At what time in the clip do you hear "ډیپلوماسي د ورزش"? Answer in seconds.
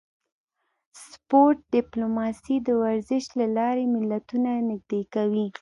1.75-3.23